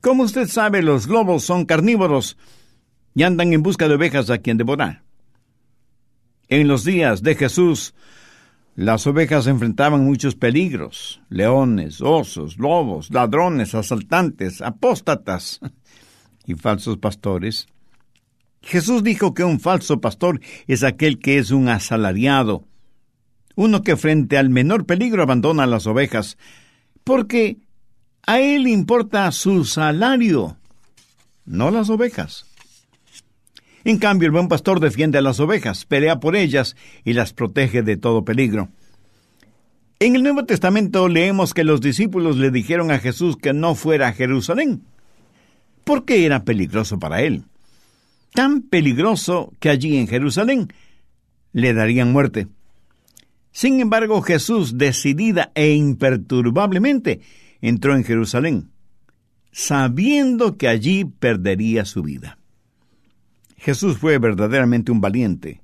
Como 0.01 0.23
usted 0.23 0.49
sabe, 0.49 0.83
los 0.83 1.07
lobos 1.07 1.45
son 1.45 1.63
carnívoros 1.63 2.35
y 3.15 3.23
andan 3.23 3.53
en 3.53 3.63
busca 3.63 3.87
de 3.87 3.95
ovejas 3.95 4.29
a 4.29 4.39
quien 4.39 4.57
devorar. 4.57 5.03
En 6.53 6.67
los 6.67 6.83
días 6.83 7.23
de 7.23 7.33
Jesús, 7.33 7.95
las 8.75 9.07
ovejas 9.07 9.47
enfrentaban 9.47 10.05
muchos 10.05 10.35
peligros, 10.35 11.19
leones, 11.27 11.99
osos, 11.99 12.59
lobos, 12.59 13.09
ladrones, 13.09 13.73
asaltantes, 13.73 14.61
apóstatas 14.61 15.59
y 16.45 16.53
falsos 16.53 16.99
pastores. 16.99 17.65
Jesús 18.61 19.03
dijo 19.03 19.33
que 19.33 19.43
un 19.43 19.59
falso 19.59 19.99
pastor 19.99 20.41
es 20.67 20.83
aquel 20.83 21.17
que 21.17 21.39
es 21.39 21.49
un 21.49 21.69
asalariado, 21.69 22.67
uno 23.55 23.81
que 23.81 23.97
frente 23.97 24.37
al 24.37 24.51
menor 24.51 24.85
peligro 24.85 25.23
abandona 25.23 25.65
las 25.65 25.87
ovejas, 25.87 26.37
porque 27.03 27.57
a 28.27 28.39
él 28.39 28.67
importa 28.67 29.31
su 29.31 29.65
salario, 29.65 30.57
no 31.45 31.71
las 31.71 31.89
ovejas. 31.89 32.45
En 33.85 33.97
cambio, 33.97 34.27
el 34.27 34.31
buen 34.31 34.47
pastor 34.47 34.79
defiende 34.79 35.17
a 35.17 35.21
las 35.21 35.39
ovejas, 35.39 35.85
pelea 35.85 36.19
por 36.19 36.35
ellas 36.35 36.75
y 37.03 37.13
las 37.13 37.33
protege 37.33 37.83
de 37.83 37.97
todo 37.97 38.23
peligro. 38.23 38.69
En 39.99 40.15
el 40.15 40.23
Nuevo 40.23 40.45
Testamento 40.45 41.07
leemos 41.07 41.53
que 41.53 41.63
los 41.63 41.81
discípulos 41.81 42.37
le 42.37 42.51
dijeron 42.51 42.91
a 42.91 42.99
Jesús 42.99 43.37
que 43.37 43.53
no 43.53 43.75
fuera 43.75 44.09
a 44.09 44.13
Jerusalén, 44.13 44.83
porque 45.83 46.25
era 46.25 46.43
peligroso 46.43 46.97
para 46.97 47.21
él. 47.21 47.43
Tan 48.33 48.61
peligroso 48.61 49.53
que 49.59 49.69
allí 49.69 49.97
en 49.97 50.07
Jerusalén 50.07 50.73
le 51.51 51.73
darían 51.73 52.11
muerte. 52.11 52.47
Sin 53.51 53.79
embargo, 53.79 54.21
Jesús, 54.21 54.77
decidida 54.77 55.51
e 55.55 55.73
imperturbablemente, 55.73 57.21
entró 57.61 57.95
en 57.95 58.03
Jerusalén, 58.03 58.71
sabiendo 59.51 60.57
que 60.57 60.67
allí 60.67 61.05
perdería 61.05 61.85
su 61.85 62.01
vida. 62.01 62.39
Jesús 63.63 63.97
fue 63.97 64.17
verdaderamente 64.17 64.91
un 64.91 64.99
valiente. 64.99 65.61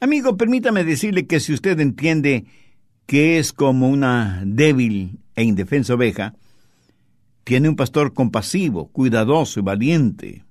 Amigo, 0.00 0.36
permítame 0.36 0.82
decirle 0.82 1.28
que 1.28 1.38
si 1.38 1.52
usted 1.52 1.78
entiende 1.78 2.46
que 3.06 3.38
es 3.38 3.52
como 3.52 3.88
una 3.88 4.42
débil 4.44 5.20
e 5.36 5.44
indefensa 5.44 5.94
oveja, 5.94 6.34
tiene 7.44 7.68
un 7.68 7.76
pastor 7.76 8.14
compasivo, 8.14 8.88
cuidadoso 8.88 9.60
y 9.60 9.62
valiente. 9.62 10.44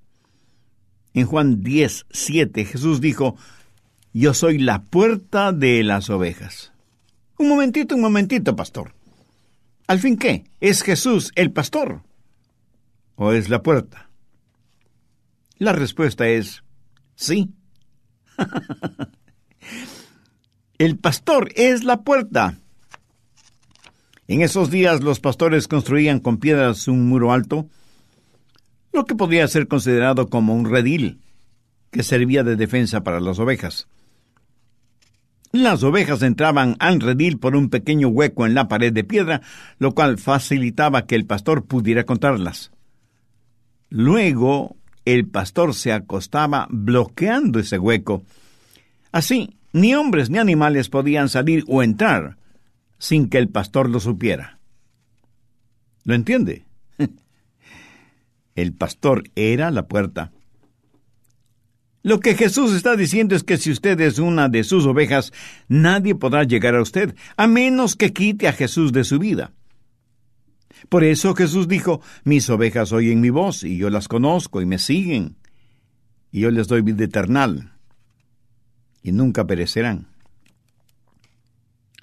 En 1.13 1.25
Juan 1.25 1.63
10, 1.63 2.06
7, 2.10 2.63
Jesús 2.63 3.01
dijo, 3.01 3.36
yo 4.13 4.34
soy 4.34 4.58
la 4.58 4.84
puerta 4.84 5.51
de 5.51 5.84
las 5.84 6.10
ovejas. 6.10 6.72
Un 7.38 7.50
momentito, 7.50 7.94
un 7.94 8.01
momentito, 8.01 8.55
pastor. 8.55 8.94
¿Al 9.86 10.00
fin 10.00 10.16
qué? 10.16 10.46
¿Es 10.62 10.81
Jesús 10.81 11.33
el 11.36 11.51
pastor? 11.51 12.03
¿O 13.16 13.33
es 13.33 13.50
la 13.50 13.62
puerta? 13.62 14.06
La 15.59 15.74
respuesta 15.74 16.27
es 16.27 16.63
sí. 17.15 17.53
el 20.77 20.98
pastor 20.98 21.50
es 21.55 21.83
la 21.83 22.03
puerta. 22.03 22.59
En 24.27 24.41
esos 24.41 24.70
días 24.70 25.01
los 25.01 25.20
pastores 25.20 25.67
construían 25.67 26.20
con 26.20 26.37
piedras 26.37 26.87
un 26.87 27.07
muro 27.07 27.31
alto, 27.31 27.70
lo 28.91 29.05
que 29.05 29.15
podría 29.15 29.48
ser 29.48 29.67
considerado 29.67 30.29
como 30.29 30.53
un 30.53 30.70
redil, 30.70 31.22
que 31.91 32.03
servía 32.03 32.43
de 32.43 32.55
defensa 32.55 33.03
para 33.03 33.20
las 33.20 33.39
ovejas. 33.39 33.87
Las 35.53 35.81
ovejas 35.83 36.22
entraban 36.24 36.75
al 36.79 37.00
redil 37.00 37.39
por 37.39 37.55
un 37.55 37.70
pequeño 37.70 38.09
hueco 38.09 38.46
en 38.46 38.53
la 38.53 38.67
pared 38.67 38.91
de 38.91 39.05
piedra, 39.05 39.41
lo 39.79 39.96
cual 39.96 40.17
facilitaba 40.17 41.05
que 41.05 41.15
el 41.15 41.25
pastor 41.25 41.65
pudiera 41.65 42.05
contarlas. 42.05 42.72
Luego, 43.89 44.75
el 45.13 45.25
pastor 45.25 45.74
se 45.74 45.93
acostaba 45.93 46.67
bloqueando 46.70 47.59
ese 47.59 47.79
hueco. 47.79 48.25
Así, 49.13 49.57
ni 49.72 49.96
hombres 49.96 50.29
ni 50.29 50.37
animales 50.37 50.89
podían 50.89 51.29
salir 51.29 51.63
o 51.67 51.81
entrar 51.81 52.35
sin 53.00 53.29
que 53.29 53.37
el 53.37 53.48
pastor 53.48 53.89
lo 53.89 54.01
supiera. 54.01 54.59
¿Lo 56.03 56.13
entiende? 56.13 56.65
el 58.55 58.74
pastor 58.74 59.24
era 59.35 59.72
la 59.72 59.87
puerta. 59.87 60.33
Lo 62.03 62.20
que 62.20 62.35
Jesús 62.35 62.74
está 62.74 62.98
diciendo 62.98 63.33
es 63.33 63.43
que 63.43 63.57
si 63.57 63.72
usted 63.72 64.00
es 64.01 64.20
una 64.20 64.50
de 64.50 64.65
sus 64.65 64.85
ovejas, 64.85 65.31
nadie 65.70 66.15
podrá 66.15 66.43
llegar 66.43 66.75
a 66.75 66.81
usted, 66.81 67.15
a 67.37 67.48
menos 67.48 67.96
que 67.96 68.11
quite 68.11 68.48
a 68.50 68.53
Jesús 68.53 68.91
de 68.91 69.05
su 69.05 69.20
vida. 69.20 69.53
Por 70.90 71.03
eso 71.03 71.34
Jesús 71.34 71.68
dijo, 71.68 72.01
mis 72.24 72.50
ovejas 72.50 72.92
oyen 72.92 73.22
mi 73.22 73.30
voz, 73.30 73.64
y 73.64 73.77
yo 73.77 73.90
las 73.90 74.08
conozco, 74.08 74.62
y 74.62 74.66
me 74.66 74.77
siguen, 74.77 75.38
y 76.32 76.42
yo 76.42 76.51
les 76.51 76.68
doy 76.68 76.82
vida 76.82 77.03
eternal, 77.03 77.74
y 79.01 79.12
nunca 79.12 79.46
perecerán. 79.46 80.08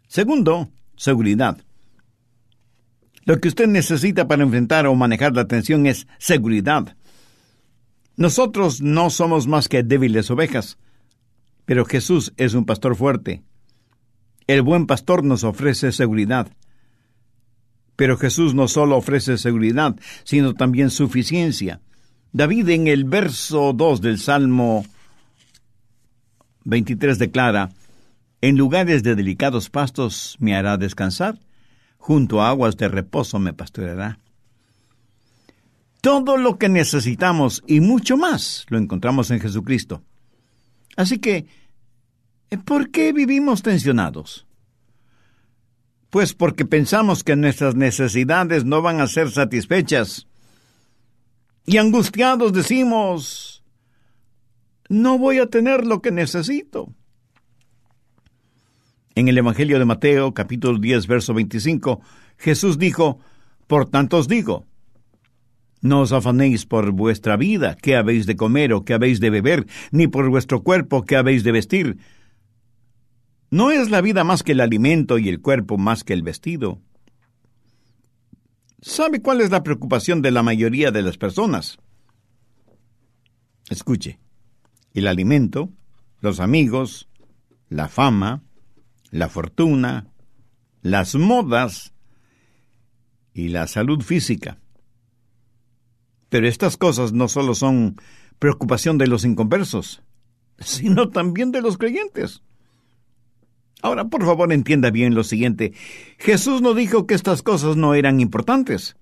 Segundo, 0.08 0.70
seguridad. 0.96 1.58
Lo 3.24 3.40
que 3.40 3.48
usted 3.48 3.66
necesita 3.66 4.28
para 4.28 4.42
enfrentar 4.42 4.86
o 4.86 4.94
manejar 4.94 5.34
la 5.34 5.46
tensión 5.46 5.86
es 5.86 6.06
seguridad. 6.18 6.96
Nosotros 8.16 8.80
no 8.80 9.10
somos 9.10 9.46
más 9.46 9.68
que 9.68 9.82
débiles 9.82 10.30
ovejas, 10.30 10.78
pero 11.64 11.84
Jesús 11.84 12.32
es 12.36 12.54
un 12.54 12.64
pastor 12.64 12.96
fuerte. 12.96 13.42
El 14.46 14.62
buen 14.62 14.86
pastor 14.86 15.24
nos 15.24 15.42
ofrece 15.42 15.90
seguridad. 15.90 16.48
Pero 17.96 18.16
Jesús 18.16 18.54
no 18.54 18.68
solo 18.68 18.96
ofrece 18.96 19.38
seguridad, 19.38 19.96
sino 20.24 20.54
también 20.54 20.90
suficiencia. 20.90 21.80
David 22.32 22.68
en 22.70 22.88
el 22.88 23.04
verso 23.04 23.72
2 23.72 24.00
del 24.00 24.18
Salmo 24.18 24.84
23 26.64 27.18
declara, 27.18 27.70
En 28.40 28.56
lugares 28.56 29.02
de 29.02 29.14
delicados 29.14 29.70
pastos 29.70 30.36
me 30.40 30.56
hará 30.56 30.76
descansar, 30.76 31.38
junto 31.96 32.42
a 32.42 32.48
aguas 32.48 32.76
de 32.76 32.88
reposo 32.88 33.38
me 33.38 33.52
pastoreará. 33.52 34.18
Todo 36.00 36.36
lo 36.36 36.58
que 36.58 36.68
necesitamos 36.68 37.62
y 37.66 37.80
mucho 37.80 38.16
más 38.16 38.66
lo 38.68 38.78
encontramos 38.78 39.30
en 39.30 39.40
Jesucristo. 39.40 40.02
Así 40.96 41.18
que, 41.18 41.46
¿por 42.64 42.90
qué 42.90 43.12
vivimos 43.12 43.62
tensionados? 43.62 44.46
Pues 46.14 46.32
porque 46.32 46.64
pensamos 46.64 47.24
que 47.24 47.34
nuestras 47.34 47.74
necesidades 47.74 48.64
no 48.64 48.82
van 48.82 49.00
a 49.00 49.08
ser 49.08 49.32
satisfechas. 49.32 50.28
Y 51.66 51.78
angustiados 51.78 52.52
decimos, 52.52 53.64
no 54.88 55.18
voy 55.18 55.40
a 55.40 55.46
tener 55.46 55.84
lo 55.84 56.02
que 56.02 56.12
necesito. 56.12 56.94
En 59.16 59.26
el 59.26 59.36
Evangelio 59.36 59.80
de 59.80 59.86
Mateo, 59.86 60.32
capítulo 60.34 60.78
10, 60.78 61.08
verso 61.08 61.34
25, 61.34 62.00
Jesús 62.38 62.78
dijo, 62.78 63.18
Por 63.66 63.90
tanto 63.90 64.18
os 64.18 64.28
digo, 64.28 64.66
no 65.80 66.02
os 66.02 66.12
afanéis 66.12 66.64
por 66.64 66.92
vuestra 66.92 67.36
vida, 67.36 67.76
qué 67.82 67.96
habéis 67.96 68.26
de 68.26 68.36
comer 68.36 68.72
o 68.72 68.84
qué 68.84 68.94
habéis 68.94 69.18
de 69.18 69.30
beber, 69.30 69.66
ni 69.90 70.06
por 70.06 70.30
vuestro 70.30 70.62
cuerpo, 70.62 71.04
qué 71.04 71.16
habéis 71.16 71.42
de 71.42 71.50
vestir. 71.50 71.98
¿No 73.54 73.70
es 73.70 73.88
la 73.88 74.00
vida 74.00 74.24
más 74.24 74.42
que 74.42 74.50
el 74.50 74.60
alimento 74.60 75.16
y 75.16 75.28
el 75.28 75.40
cuerpo 75.40 75.78
más 75.78 76.02
que 76.02 76.12
el 76.12 76.24
vestido? 76.24 76.82
¿Sabe 78.80 79.22
cuál 79.22 79.42
es 79.42 79.52
la 79.52 79.62
preocupación 79.62 80.22
de 80.22 80.32
la 80.32 80.42
mayoría 80.42 80.90
de 80.90 81.02
las 81.02 81.18
personas? 81.18 81.78
Escuche, 83.70 84.18
el 84.92 85.06
alimento, 85.06 85.70
los 86.18 86.40
amigos, 86.40 87.08
la 87.68 87.86
fama, 87.86 88.42
la 89.12 89.28
fortuna, 89.28 90.08
las 90.82 91.14
modas 91.14 91.94
y 93.34 93.50
la 93.50 93.68
salud 93.68 94.02
física. 94.02 94.58
Pero 96.28 96.48
estas 96.48 96.76
cosas 96.76 97.12
no 97.12 97.28
solo 97.28 97.54
son 97.54 98.00
preocupación 98.40 98.98
de 98.98 99.06
los 99.06 99.24
inconversos, 99.24 100.02
sino 100.58 101.10
también 101.10 101.52
de 101.52 101.62
los 101.62 101.78
creyentes. 101.78 102.42
Ahora, 103.82 104.04
por 104.04 104.24
favor, 104.24 104.52
entienda 104.52 104.90
bien 104.90 105.14
lo 105.14 105.24
siguiente. 105.24 105.72
Jesús 106.18 106.62
no 106.62 106.74
dijo 106.74 107.06
que 107.06 107.14
estas 107.14 107.42
cosas 107.42 107.76
no 107.76 107.94
eran 107.94 108.20
importantes, 108.20 108.96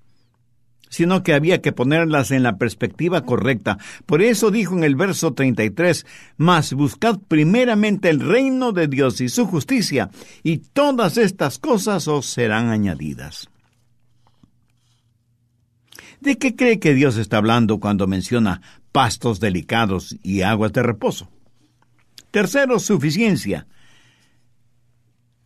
sino 0.88 1.22
que 1.22 1.34
había 1.34 1.62
que 1.62 1.72
ponerlas 1.72 2.32
en 2.32 2.42
la 2.42 2.58
perspectiva 2.58 3.22
correcta. 3.22 3.78
Por 4.04 4.22
eso 4.22 4.50
dijo 4.50 4.76
en 4.76 4.84
el 4.84 4.94
verso 4.94 5.32
33, 5.32 6.04
Mas 6.36 6.74
buscad 6.74 7.18
primeramente 7.28 8.10
el 8.10 8.20
reino 8.20 8.72
de 8.72 8.88
Dios 8.88 9.20
y 9.20 9.28
su 9.28 9.46
justicia, 9.46 10.10
y 10.42 10.58
todas 10.58 11.16
estas 11.16 11.58
cosas 11.58 12.08
os 12.08 12.26
serán 12.26 12.68
añadidas. 12.68 13.48
¿De 16.20 16.38
qué 16.38 16.54
cree 16.54 16.78
que 16.78 16.94
Dios 16.94 17.16
está 17.16 17.38
hablando 17.38 17.80
cuando 17.80 18.06
menciona 18.06 18.60
pastos 18.92 19.40
delicados 19.40 20.16
y 20.22 20.42
aguas 20.42 20.72
de 20.72 20.82
reposo? 20.82 21.28
Tercero, 22.30 22.78
suficiencia. 22.78 23.66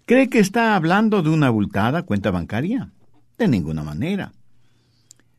¿Cree 0.06 0.30
que 0.30 0.38
está 0.38 0.76
hablando 0.76 1.20
de 1.20 1.30
una 1.30 1.48
abultada 1.48 2.04
cuenta 2.04 2.30
bancaria? 2.30 2.92
De 3.38 3.48
ninguna 3.48 3.82
manera. 3.82 4.32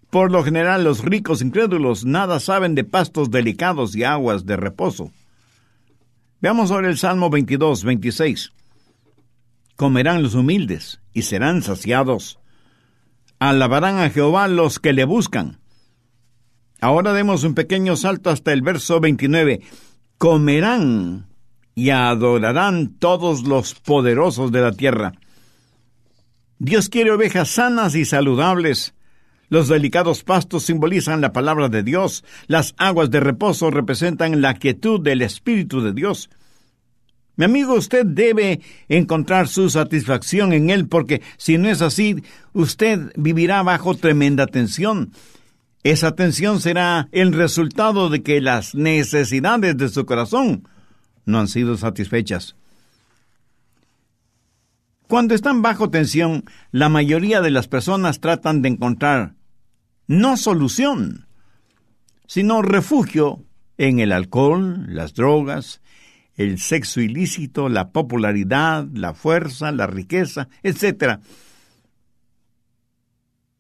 Por 0.10 0.30
lo 0.30 0.44
general, 0.44 0.84
los 0.84 1.06
ricos 1.06 1.42
incrédulos 1.42 2.04
nada 2.04 2.42
saben 2.42 2.76
de 2.76 2.84
pastos 2.84 3.32
delicados 3.32 3.96
y 3.96 4.04
aguas 4.04 4.46
de 4.46 4.58
reposo. 4.58 5.12
Veamos 6.42 6.70
ahora 6.72 6.90
el 6.90 6.98
Salmo 6.98 7.30
22, 7.30 7.86
26. 7.86 8.52
Comerán 9.78 10.22
los 10.22 10.36
humildes 10.36 11.00
y 11.14 11.22
serán 11.22 11.62
saciados. 11.62 12.38
Alabarán 13.40 14.00
a 14.00 14.10
Jehová 14.10 14.50
los 14.50 14.80
que 14.80 14.92
le 14.92 15.06
buscan. 15.06 15.60
Ahora 16.82 17.14
demos 17.14 17.46
un 17.46 17.54
pequeño 17.54 17.96
salto 17.96 18.30
hasta 18.32 18.52
el 18.52 18.64
verso 18.64 19.00
29. 19.00 19.62
Comerán 20.18 21.28
y 21.78 21.92
adorarán 21.92 22.96
todos 22.98 23.44
los 23.44 23.76
poderosos 23.76 24.52
de 24.52 24.62
la 24.62 24.72
tierra. 24.72 25.14
Dios 26.58 26.90
quiere 26.90 27.12
ovejas 27.12 27.50
sanas 27.50 27.94
y 27.94 28.04
saludables. 28.04 28.96
Los 29.50 29.68
delicados 29.68 30.24
pastos 30.24 30.64
simbolizan 30.64 31.22
la 31.22 31.34
palabra 31.34 31.70
de 31.70 31.84
Dios. 31.84 32.26
Las 32.48 32.74
aguas 32.80 33.12
de 33.12 33.20
reposo 33.20 33.70
representan 33.70 34.42
la 34.42 34.56
quietud 34.56 35.00
del 35.00 35.22
Espíritu 35.22 35.82
de 35.82 35.94
Dios. 35.94 36.32
Mi 37.36 37.46
amigo, 37.46 37.76
usted 37.76 38.08
debe 38.08 38.60
encontrar 38.90 39.48
su 39.48 39.70
satisfacción 39.70 40.54
en 40.54 40.72
Él 40.72 40.88
porque 40.88 41.22
si 41.38 41.60
no 41.60 41.70
es 41.70 41.84
así, 41.84 42.24
usted 42.54 43.12
vivirá 43.16 43.62
bajo 43.62 43.94
tremenda 43.94 44.48
tensión. 44.48 45.12
Esa 45.84 46.16
tensión 46.16 46.60
será 46.60 47.08
el 47.12 47.34
resultado 47.34 48.10
de 48.10 48.24
que 48.24 48.42
las 48.42 48.74
necesidades 48.74 49.78
de 49.78 49.90
su 49.90 50.08
corazón 50.08 50.64
no 51.28 51.40
han 51.40 51.48
sido 51.48 51.78
satisfechas. 51.78 52.56
Cuando 55.08 55.36
están 55.36 55.62
bajo 55.62 55.90
tensión, 55.90 56.44
la 56.72 56.90
mayoría 56.90 57.42
de 57.42 57.52
las 57.52 57.68
personas 57.68 58.20
tratan 58.20 58.62
de 58.62 58.70
encontrar 58.70 59.36
no 60.08 60.38
solución, 60.38 61.28
sino 62.26 62.62
refugio 62.62 63.46
en 63.78 64.00
el 64.00 64.12
alcohol, 64.12 64.86
las 64.88 65.14
drogas, 65.14 65.82
el 66.36 66.60
sexo 66.60 67.02
ilícito, 67.02 67.70
la 67.70 67.92
popularidad, 67.92 68.86
la 68.94 69.14
fuerza, 69.14 69.72
la 69.72 69.88
riqueza, 69.88 70.50
etc. 70.64 71.20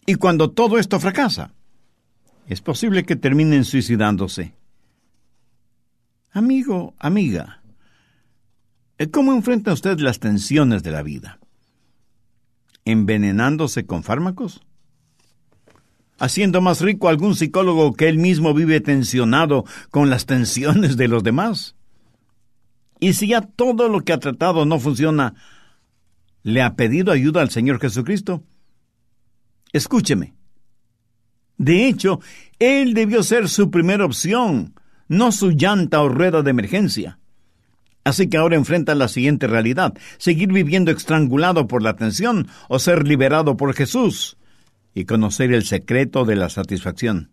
Y 0.05 0.15
cuando 0.15 0.51
todo 0.51 0.77
esto 0.77 0.99
fracasa, 0.99 1.53
es 2.47 2.61
posible 2.61 3.03
que 3.03 3.15
terminen 3.15 3.65
suicidándose. 3.65 4.56
Amigo, 6.31 6.93
amiga, 6.99 7.61
¿cómo 9.11 9.33
enfrenta 9.33 9.73
usted 9.73 9.99
las 9.99 10.19
tensiones 10.19 10.83
de 10.83 10.91
la 10.91 11.01
vida? 11.01 11.39
¿Envenenándose 12.85 13.85
con 13.85 14.03
fármacos? 14.03 14.61
¿Haciendo 16.19 16.61
más 16.61 16.81
rico 16.81 17.09
algún 17.09 17.35
psicólogo 17.35 17.93
que 17.93 18.09
él 18.09 18.17
mismo 18.17 18.53
vive 18.53 18.81
tensionado 18.81 19.65
con 19.89 20.09
las 20.09 20.25
tensiones 20.25 20.97
de 20.97 21.07
los 21.07 21.23
demás? 21.23 21.75
Y 22.99 23.13
si 23.13 23.27
ya 23.29 23.41
todo 23.41 23.89
lo 23.89 24.01
que 24.01 24.13
ha 24.13 24.19
tratado 24.19 24.65
no 24.65 24.79
funciona, 24.79 25.35
¿le 26.43 26.61
ha 26.61 26.75
pedido 26.75 27.11
ayuda 27.11 27.41
al 27.41 27.51
Señor 27.51 27.79
Jesucristo? 27.79 28.43
Escúcheme. 29.71 30.33
De 31.57 31.87
hecho, 31.87 32.19
Él 32.59 32.93
debió 32.93 33.23
ser 33.23 33.49
su 33.49 33.71
primera 33.71 34.05
opción 34.05 34.73
no 35.07 35.31
su 35.31 35.51
llanta 35.51 36.01
o 36.01 36.09
rueda 36.09 36.41
de 36.41 36.51
emergencia. 36.51 37.19
Así 38.03 38.29
que 38.29 38.37
ahora 38.37 38.55
enfrenta 38.55 38.95
la 38.95 39.09
siguiente 39.09 39.47
realidad, 39.47 39.93
seguir 40.17 40.53
viviendo 40.53 40.91
estrangulado 40.91 41.67
por 41.67 41.83
la 41.83 41.95
tensión 41.95 42.47
o 42.69 42.79
ser 42.79 43.05
liberado 43.05 43.57
por 43.57 43.73
Jesús 43.73 44.37
y 44.93 45.05
conocer 45.05 45.51
el 45.51 45.65
secreto 45.65 46.23
de 46.23 46.37
la 46.37 46.49
satisfacción. 46.49 47.31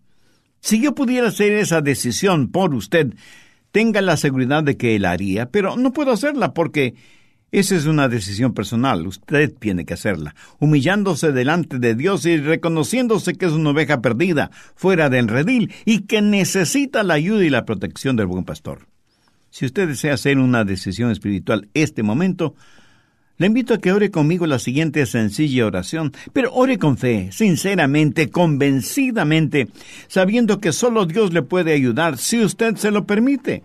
Si 0.61 0.81
yo 0.81 0.95
pudiera 0.95 1.29
hacer 1.29 1.53
esa 1.53 1.81
decisión 1.81 2.49
por 2.49 2.75
usted, 2.75 3.15
tenga 3.71 4.01
la 4.01 4.17
seguridad 4.17 4.63
de 4.63 4.77
que 4.77 4.97
él 4.97 5.05
haría, 5.05 5.51
pero 5.51 5.77
no 5.77 5.93
puedo 5.93 6.11
hacerla 6.11 6.55
porque 6.55 6.95
esa 7.61 7.77
es 7.77 7.87
una 7.87 8.09
decisión 8.09 8.53
personal, 8.53 9.07
usted 9.07 9.55
tiene 9.57 9.85
que 9.85 9.95
hacerla, 9.95 10.35
humillándose 10.59 11.31
delante 11.31 11.79
de 11.79 11.95
Dios 11.95 12.27
y 12.27 12.37
reconociéndose 12.37 13.35
que 13.35 13.47
es 13.47 13.53
una 13.53 13.71
oveja 13.71 14.01
perdida, 14.01 14.51
fuera 14.75 15.09
del 15.09 15.29
redil, 15.29 15.73
y 15.85 16.01
que 16.01 16.21
necesita 16.21 17.05
la 17.05 17.15
ayuda 17.15 17.45
y 17.45 17.51
la 17.51 17.65
protección 17.65 18.17
del 18.17 18.27
buen 18.27 18.43
pastor. 18.43 18.89
Si 19.51 19.67
usted 19.67 19.87
desea 19.87 20.15
hacer 20.15 20.39
una 20.39 20.65
decisión 20.65 21.13
espiritual 21.13 21.69
este 21.75 22.03
momento, 22.03 22.57
le 23.37 23.47
invito 23.47 23.75
a 23.75 23.79
que 23.79 23.93
ore 23.93 24.11
conmigo 24.11 24.49
la 24.49 24.59
siguiente 24.59 25.07
sencilla 25.07 25.67
oración, 25.67 26.13
pero 26.33 26.53
ore 26.53 26.77
con 26.79 26.99
fe, 26.99 27.29
sinceramente, 27.31 28.31
convencidamente, 28.31 29.69
sabiendo 30.09 30.59
que 30.59 30.73
solo 30.73 31.07
Dios 31.07 31.33
le 31.33 31.43
puede 31.43 31.73
ayudar 31.73 32.19
si 32.19 32.43
usted 32.43 32.75
se 32.75 32.91
lo 32.91 33.07
permite. 33.07 33.63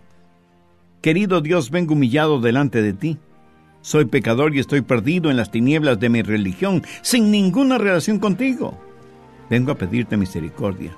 Querido 1.01 1.41
Dios, 1.41 1.71
vengo 1.71 1.93
humillado 1.93 2.39
delante 2.39 2.83
de 2.83 2.93
ti 2.93 3.17
soy 3.81 4.05
pecador 4.05 4.55
y 4.55 4.59
estoy 4.59 4.81
perdido 4.81 5.31
en 5.31 5.37
las 5.37 5.51
tinieblas 5.51 5.99
de 5.99 6.09
mi 6.09 6.21
religión, 6.21 6.83
sin 7.01 7.31
ninguna 7.31 7.77
relación 7.77 8.19
contigo. 8.19 8.77
Vengo 9.49 9.71
a 9.71 9.77
pedirte 9.77 10.17
misericordia. 10.17 10.95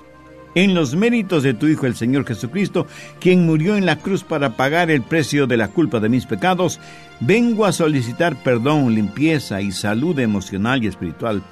En 0.54 0.74
los 0.74 0.94
méritos 0.94 1.42
de 1.42 1.54
tu 1.54 1.66
Hijo 1.66 1.86
el 1.86 1.94
Señor 1.94 2.26
Jesucristo, 2.26 2.86
quien 3.20 3.46
murió 3.46 3.76
en 3.76 3.86
la 3.86 3.96
cruz 3.96 4.22
para 4.22 4.56
pagar 4.56 4.90
el 4.90 5.00
precio 5.00 5.46
de 5.46 5.56
la 5.56 5.68
culpa 5.68 5.98
de 5.98 6.10
mis 6.10 6.26
pecados, 6.26 6.78
vengo 7.20 7.64
a 7.64 7.72
solicitar 7.72 8.36
perdón, 8.42 8.94
limpieza 8.94 9.62
y 9.62 9.72
salud 9.72 10.18
emocional 10.18 10.84
y 10.84 10.88
espiritual. 10.88 11.42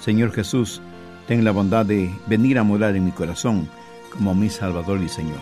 Señor 0.00 0.30
Jesús, 0.30 0.80
ten 1.26 1.44
la 1.44 1.50
bondad 1.50 1.84
de 1.84 2.08
venir 2.28 2.58
a 2.58 2.62
morar 2.62 2.94
en 2.94 3.04
mi 3.04 3.10
corazón 3.10 3.68
como 4.12 4.34
mi 4.34 4.48
Salvador 4.48 5.00
y 5.02 5.08
Señor. 5.08 5.38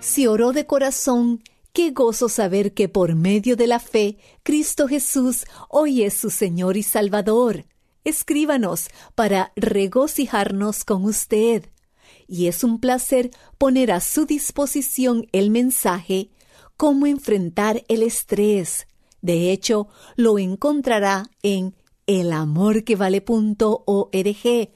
Si 0.00 0.26
oró 0.26 0.52
de 0.52 0.66
corazón, 0.66 1.40
Qué 1.72 1.90
gozo 1.90 2.28
saber 2.28 2.74
que 2.74 2.90
por 2.90 3.14
medio 3.14 3.56
de 3.56 3.66
la 3.66 3.78
fe, 3.78 4.18
Cristo 4.42 4.88
Jesús 4.88 5.46
hoy 5.70 6.02
es 6.02 6.12
su 6.12 6.28
Señor 6.28 6.76
y 6.76 6.82
Salvador. 6.82 7.64
Escríbanos 8.04 8.90
para 9.14 9.52
regocijarnos 9.56 10.84
con 10.84 11.06
usted. 11.06 11.70
Y 12.28 12.48
es 12.48 12.62
un 12.62 12.78
placer 12.78 13.30
poner 13.56 13.90
a 13.90 14.00
su 14.00 14.26
disposición 14.26 15.26
el 15.32 15.48
mensaje 15.50 16.28
Cómo 16.76 17.06
enfrentar 17.06 17.82
el 17.88 18.02
estrés. 18.02 18.86
De 19.22 19.50
hecho, 19.50 19.88
lo 20.16 20.38
encontrará 20.38 21.30
en 21.42 21.74
elamorquevale.org. 22.06 24.70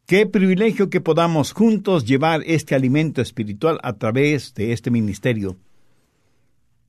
Qué 0.06 0.26
privilegio 0.26 0.90
que 0.90 1.00
podamos 1.00 1.54
juntos 1.54 2.04
llevar 2.04 2.42
este 2.46 2.76
alimento 2.76 3.22
espiritual 3.22 3.80
a 3.84 3.94
través 3.94 4.54
de 4.54 4.74
este 4.74 4.92
ministerio. 4.92 5.56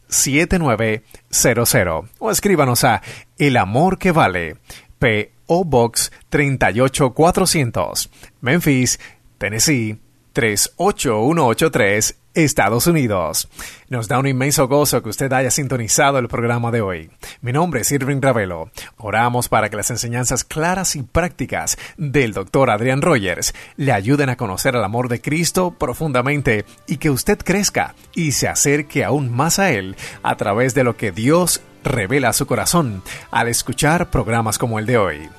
7900 0.07 1.75
o 2.19 2.31
escríbanos 2.31 2.83
a 2.83 3.01
El 3.37 3.57
Amor 3.57 3.97
que 3.97 4.11
Vale, 4.11 4.57
P.O. 4.99 5.63
Box 5.63 6.11
38400, 6.29 8.09
Memphis, 8.41 8.99
Tennessee 9.37 9.99
38183 10.33 12.15
Estados 12.43 12.85
Unidos. 12.85 13.49
Nos 13.89 14.07
da 14.07 14.19
un 14.19 14.27
inmenso 14.27 14.67
gozo 14.67 15.01
que 15.01 15.09
usted 15.09 15.33
haya 15.33 15.49
sintonizado 15.49 16.19
el 16.19 16.27
programa 16.27 16.69
de 16.69 16.81
hoy. 16.81 17.09
Mi 17.41 17.51
nombre 17.51 17.81
es 17.81 17.91
Irving 17.91 18.21
Ravelo. 18.21 18.69
Oramos 18.97 19.49
para 19.49 19.71
que 19.71 19.75
las 19.75 19.89
enseñanzas 19.89 20.43
claras 20.43 20.95
y 20.95 21.01
prácticas 21.01 21.79
del 21.97 22.33
doctor 22.33 22.69
Adrián 22.69 23.01
Rogers 23.01 23.55
le 23.75 23.91
ayuden 23.91 24.29
a 24.29 24.37
conocer 24.37 24.75
el 24.75 24.83
amor 24.83 25.09
de 25.09 25.19
Cristo 25.19 25.71
profundamente 25.71 26.63
y 26.85 26.97
que 26.97 27.09
usted 27.09 27.39
crezca 27.39 27.95
y 28.13 28.33
se 28.33 28.47
acerque 28.47 29.03
aún 29.03 29.35
más 29.35 29.57
a 29.57 29.71
Él 29.71 29.95
a 30.21 30.37
través 30.37 30.75
de 30.75 30.83
lo 30.83 30.95
que 30.95 31.11
Dios 31.11 31.61
revela 31.83 32.29
a 32.29 32.33
su 32.33 32.45
corazón 32.45 33.01
al 33.31 33.47
escuchar 33.47 34.11
programas 34.11 34.59
como 34.59 34.77
el 34.77 34.85
de 34.85 34.99
hoy. 34.99 35.29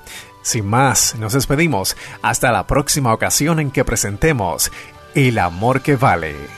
Sin 0.42 0.66
más, 0.66 1.14
nos 1.14 1.34
despedimos 1.34 1.96
hasta 2.22 2.50
la 2.50 2.66
próxima 2.66 3.14
ocasión 3.14 3.60
en 3.60 3.70
que 3.70 3.84
presentemos 3.84 4.72
El 5.14 5.38
amor 5.38 5.80
que 5.80 5.94
vale. 5.94 6.57